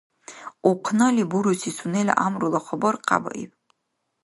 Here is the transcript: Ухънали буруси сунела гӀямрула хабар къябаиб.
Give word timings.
Ухънали 0.69 1.23
буруси 1.31 1.69
сунела 1.77 2.13
гӀямрула 2.19 2.59
хабар 2.65 2.95
къябаиб. 3.07 3.51